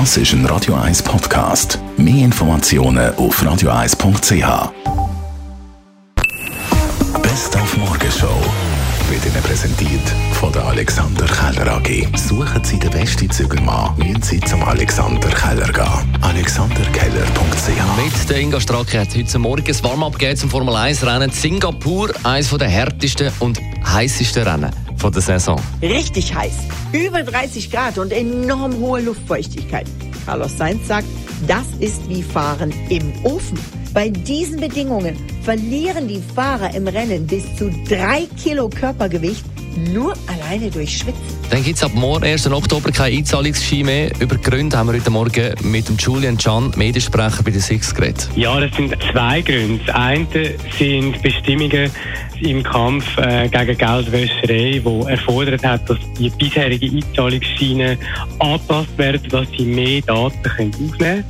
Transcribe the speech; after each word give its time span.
Das 0.00 0.16
ist 0.16 0.32
ein 0.32 0.44
Radio 0.46 0.74
1 0.74 1.04
Podcast. 1.04 1.78
Mehr 1.96 2.24
Informationen 2.24 3.14
auf 3.14 3.40
radio1.ch. 3.40 4.72
Best 7.22 7.56
auf 7.56 7.76
Morgenshow 7.76 8.42
wird 9.08 9.24
Ihnen 9.24 9.42
präsentiert 9.44 10.02
von 10.32 10.52
der 10.52 10.64
Alexander 10.64 11.26
Keller 11.26 11.76
AG. 11.76 12.08
Suchen 12.16 12.64
Sie 12.64 12.80
den 12.80 12.90
besten 12.90 13.30
Zügelmann, 13.30 13.96
müssen 13.96 14.20
Sie 14.20 14.40
zum 14.40 14.64
Alexander 14.64 15.28
Keller 15.28 15.72
gehen. 15.72 16.18
AlexanderKeller.ch 16.22 18.04
Mit 18.04 18.28
der 18.28 18.38
Inga 18.40 18.60
Stracke 18.60 18.98
hat 18.98 19.14
heute 19.14 19.38
Morgen 19.38 19.64
das 19.64 19.84
Warm-up 19.84 20.16
zum 20.34 20.50
Formel 20.50 20.74
1 20.74 21.06
Rennen. 21.06 21.30
Singapur, 21.30 22.10
eines 22.24 22.50
der 22.50 22.68
härtesten 22.68 23.30
und 23.38 23.60
heißesten 23.86 24.42
Rennen 24.42 24.83
von 25.04 25.12
der 25.12 25.20
Saison. 25.20 25.60
Richtig 25.82 26.34
heiß. 26.34 26.60
Über 26.92 27.22
30 27.22 27.70
Grad 27.70 27.98
und 27.98 28.10
enorm 28.10 28.78
hohe 28.78 29.02
Luftfeuchtigkeit. 29.02 29.86
Carlos 30.24 30.56
Sainz 30.56 30.88
sagt, 30.88 31.06
das 31.46 31.66
ist 31.78 32.08
wie 32.08 32.22
Fahren 32.22 32.72
im 32.88 33.12
Ofen. 33.22 33.58
Bei 33.92 34.08
diesen 34.08 34.60
Bedingungen 34.60 35.14
verlieren 35.42 36.08
die 36.08 36.22
Fahrer 36.34 36.74
im 36.74 36.88
Rennen 36.88 37.26
bis 37.26 37.44
zu 37.54 37.70
drei 37.86 38.26
Kilo 38.42 38.70
Körpergewicht 38.70 39.44
nur 39.76 40.14
alleine 40.26 40.70
durch 40.70 40.98
Schwitzen. 40.98 41.20
Dann 41.50 41.62
gibt 41.62 41.76
es 41.76 41.84
ab 41.84 41.92
morgen, 41.94 42.24
1. 42.24 42.50
Oktober, 42.50 42.90
kein 42.90 43.16
Einzahlungsski 43.16 43.82
mehr. 43.82 44.10
Über 44.20 44.36
die 44.36 44.42
Gründe 44.42 44.76
haben 44.76 44.88
wir 44.88 44.98
heute 44.98 45.10
Morgen 45.10 45.54
mit 45.62 45.88
dem 45.88 45.96
Julian 45.96 46.36
Can, 46.36 46.72
Mediensprecher 46.76 47.42
bei 47.42 47.50
der 47.50 47.60
Six, 47.60 47.94
geredet. 47.94 48.28
Ja, 48.36 48.58
das 48.60 48.74
sind 48.76 48.96
zwei 49.12 49.42
Gründe. 49.42 49.80
Das 49.86 49.94
eine 49.94 50.26
sind 50.78 51.20
Bestimmungen 51.22 51.90
im 52.40 52.62
Kampf 52.62 53.04
äh, 53.18 53.48
gegen 53.48 53.78
Geldwäscherei, 53.78 54.80
wo 54.82 55.04
erfordert 55.04 55.64
hat, 55.64 55.88
dass 55.88 55.98
die 56.18 56.30
bisherigen 56.30 56.96
Einzahlungsschienen 56.96 57.98
angepasst 58.38 58.96
werden, 58.98 59.20
dass 59.30 59.46
sie 59.56 59.64
mehr 59.64 60.00
Daten 60.02 60.42
können 60.42 60.72
aufnehmen 60.74 60.98
können. 60.98 61.24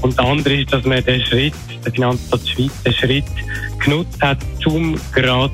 Und 0.00 0.18
das 0.18 0.24
andere 0.24 0.54
ist, 0.54 0.72
dass 0.72 0.84
man 0.84 1.04
den 1.04 1.24
Schritt, 1.24 1.54
der 1.84 1.92
Finanzplatz 1.92 2.48
Schweiz, 2.48 2.72
den 2.84 2.92
Schritt 2.92 3.24
genutzt 3.78 4.20
hat, 4.20 4.38
um 4.64 4.96
gerade 5.12 5.52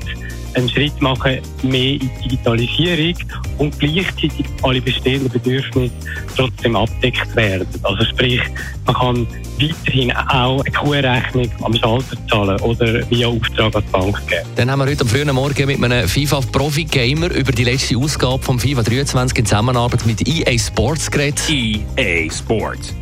einen 0.55 0.69
Schritt 0.69 1.01
machen, 1.01 1.39
mehr 1.63 1.95
in 1.95 2.11
Digitalisierung 2.23 3.15
und 3.59 3.79
gleichzeitig 3.79 4.47
alle 4.63 4.81
bestehenden 4.81 5.31
Bedürfnisse 5.31 5.93
trotzdem 6.37 6.77
abdeckt 6.77 7.35
werden. 7.37 7.67
Also 7.83 8.05
sprich, 8.05 8.41
man 8.87 8.95
kann 8.95 9.27
weiterhin 9.59 10.13
auch 10.13 10.61
eine 10.61 10.71
Kuhrechnung 10.73 11.51
am 11.63 11.75
Schalter 11.75 12.17
zahlen 12.29 12.61
oder 12.61 13.09
via 13.11 13.29
Auftrag 13.29 13.75
an 13.75 13.83
die 13.87 13.93
Bank 13.93 14.29
geben. 14.29 14.43
Dann 14.57 14.71
haben 14.71 14.79
wir 14.81 14.87
heute 14.87 15.03
am 15.03 15.09
frühen 15.09 15.35
Morgen 15.35 15.67
mit 15.67 15.83
einem 15.83 16.09
FIFA-Profi-Gamer 16.09 17.31
über 17.31 17.53
die 17.53 17.65
letzte 17.65 17.97
Ausgabe 17.97 18.43
vom 18.43 18.59
FIFA 18.59 18.83
23 18.83 19.39
in 19.39 19.47
Zusammenarbeit 19.47 20.07
mit 20.07 20.27
EA 20.27 20.59
Sports 20.59 21.11
geredet. 21.11 21.43
EA 21.49 22.31
Sports. 22.31 22.95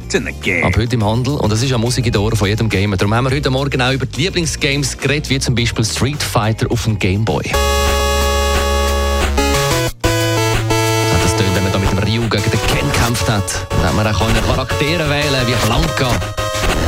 Ab 0.63 0.77
heute 0.77 0.95
im 0.97 1.05
Handel 1.05 1.37
und 1.37 1.51
das 1.51 1.63
ist 1.63 1.71
ja 1.71 1.79
Musik 1.79 2.05
in 2.05 2.13
den 2.13 2.21
Ohren 2.21 2.37
von 2.37 2.47
jedem 2.47 2.69
Gamer. 2.69 2.99
Darum 2.99 3.15
haben 3.15 3.25
wir 3.25 3.35
heute 3.35 3.49
Morgen 3.49 3.81
auch 3.81 3.93
über 3.93 4.05
die 4.05 4.25
Lieblingsgames 4.25 4.99
geredet, 4.99 5.31
wie 5.31 5.39
zum 5.39 5.55
Beispiel 5.55 5.87
Street 5.87 6.23
Fighter 6.23 6.71
auf 6.71 6.85
dem 6.85 6.99
Game 6.99 7.25
Boy. 7.43 7.53
Das 11.23 11.37
tönt, 11.37 11.55
wenn 11.55 11.63
man 11.63 11.73
da 11.73 11.79
mit 11.79 11.91
dem 11.91 11.99
Ryu 11.99 12.29
gegen 12.29 12.51
den 12.51 12.67
Ken 12.67 12.93
gekämpft 12.93 13.29
hat. 13.29 13.45
Dann 13.71 13.85
hat 13.85 13.95
man 13.95 14.07
auch 14.07 14.47
Charaktere 14.47 15.09
wählen 15.09 15.47
wie 15.47 15.67
Blanca. 15.67 16.11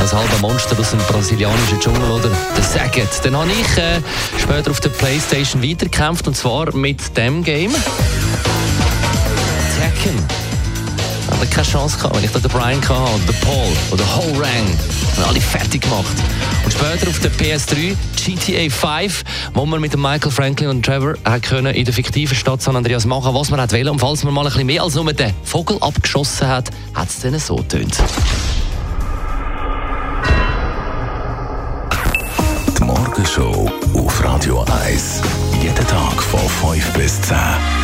Das 0.01 0.13
halbe 0.13 0.37
Monster 0.41 0.79
aus 0.79 0.91
dem 0.91 1.01
brasilianischen 1.01 1.81
Dschungel, 1.81 2.11
oder? 2.11 2.31
Der 2.57 2.63
Saget. 2.63 3.09
Dann 3.23 3.37
habe 3.37 3.51
ich 3.51 3.79
äh, 3.79 4.01
später 4.39 4.71
auf 4.71 4.81
der 4.81 4.91
Playstation 4.91 5.63
weitergekämpft 5.63 6.27
und 6.27 6.37
zwar 6.37 6.75
mit 6.75 7.17
dem 7.17 7.43
Game. 7.43 7.73
Tekken. 9.81 10.44
Ich 11.35 11.41
hatte 11.41 11.51
keine 11.51 11.67
Chance 11.67 11.97
gehabt, 11.99 12.17
wenn 12.17 12.25
ich 12.25 12.31
da 12.31 12.39
den 12.39 12.51
Brian 12.51 12.81
hatte, 12.81 12.93
oder 12.93 13.19
den 13.27 13.41
Paul, 13.41 13.73
oder 13.91 14.05
den 14.05 14.17
Whole 14.17 14.47
Rang. 14.47 14.79
Und 15.17 15.27
alle 15.27 15.41
fertig 15.41 15.83
gemacht. 15.83 16.15
Und 16.65 16.73
später 16.73 17.09
auf 17.09 17.19
der 17.19 17.33
PS3 17.33 17.97
GTA 18.17 18.71
5, 18.71 19.25
wo 19.53 19.67
man 19.67 19.81
mit 19.81 19.97
Michael 19.97 20.31
Franklin 20.31 20.69
und 20.69 20.87
Trevor 20.87 21.15
hat 21.25 21.43
können 21.43 21.75
in 21.75 21.85
der 21.85 21.93
fiktiven 21.93 22.37
Stadt 22.37 22.63
San 22.63 22.77
Andreas 22.77 23.05
machen, 23.05 23.35
was 23.35 23.51
man 23.51 23.61
hat 23.61 23.73
wollen. 23.73 23.89
Und 23.89 23.99
falls 23.99 24.23
man 24.23 24.33
mal 24.33 24.43
ein 24.43 24.47
bisschen 24.47 24.67
mehr 24.67 24.83
als 24.83 24.95
nur 24.95 25.13
den 25.13 25.35
Vogel 25.43 25.77
abgeschossen 25.81 26.47
hat, 26.47 26.71
hat 26.95 27.09
es 27.09 27.19
dann 27.19 27.39
so 27.39 27.57
getönt. 27.57 27.97
Die 32.79 32.85
Morgenshow 32.85 33.71
auf 33.95 34.25
Radio 34.25 34.65
1. 34.87 35.21
Jeden 35.61 35.87
Tag 35.87 36.23
von 36.23 36.49
5 36.73 36.93
bis 36.93 37.21
10. 37.23 37.84